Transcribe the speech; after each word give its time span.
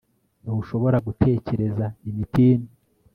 Ntushobora 0.43 0.97
gutekereza 1.07 1.85
imitini 2.09 2.67